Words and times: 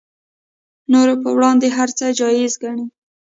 نورو 0.91 1.13
پر 1.21 1.31
وړاندې 1.35 1.67
هر 1.77 1.89
څه 1.97 2.05
جایز 2.19 2.53
ګڼي 2.63 2.85